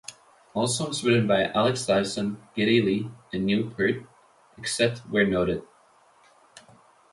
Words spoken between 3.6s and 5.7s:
Peart, except where noted.